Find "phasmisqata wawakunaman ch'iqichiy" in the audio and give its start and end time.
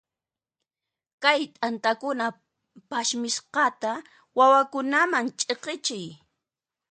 2.89-6.07